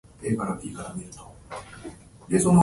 [0.01, 0.01] Youtube
[0.87, 1.11] を見る